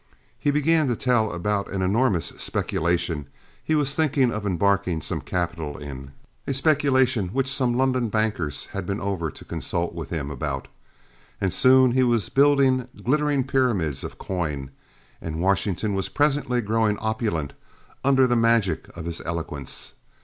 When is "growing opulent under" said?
16.61-18.25